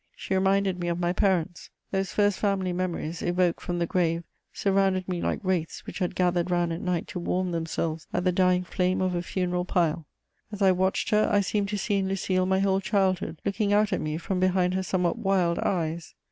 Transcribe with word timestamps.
She 0.15 0.33
reminded 0.33 0.79
me 0.79 0.87
of 0.87 0.99
my 0.99 1.13
parents: 1.13 1.69
those 1.91 2.11
first 2.11 2.39
family 2.39 2.73
memories, 2.73 3.21
evoked 3.21 3.61
from 3.61 3.77
the 3.77 3.85
grave, 3.85 4.23
surrounded 4.51 5.07
me 5.07 5.21
like 5.21 5.39
wraiths 5.43 5.85
which 5.85 5.99
had 5.99 6.15
gathered 6.15 6.49
round 6.49 6.73
at 6.73 6.81
night 6.81 7.05
to 7.09 7.19
warm 7.19 7.51
themselves 7.51 8.07
at 8.11 8.23
the 8.23 8.31
dying 8.31 8.63
flame 8.63 8.99
of 8.99 9.13
a 9.13 9.21
funeral 9.21 9.63
pile. 9.63 10.07
As 10.51 10.59
I 10.59 10.71
watched 10.71 11.11
her, 11.11 11.29
I 11.31 11.41
seemed 11.41 11.69
to 11.69 11.77
see 11.77 11.97
in 11.99 12.07
Lucile 12.09 12.47
my 12.47 12.61
whole 12.61 12.81
childhood, 12.81 13.43
looking 13.45 13.73
out 13.73 13.93
at 13.93 14.01
me 14.01 14.17
from 14.17 14.39
behind 14.39 14.73
her 14.73 14.81
somewhat 14.81 15.19
wild 15.19 15.59
eyes. 15.59 16.15